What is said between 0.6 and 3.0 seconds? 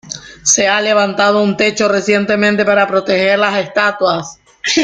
ha levantado un techo recientemente para